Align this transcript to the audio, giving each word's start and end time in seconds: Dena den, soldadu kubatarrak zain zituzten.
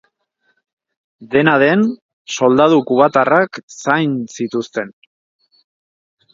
Dena 1.35 1.53
den, 1.65 1.83
soldadu 2.37 2.81
kubatarrak 2.93 3.63
zain 3.79 4.19
zituzten. 4.41 4.93